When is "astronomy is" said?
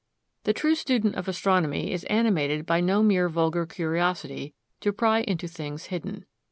1.27-2.05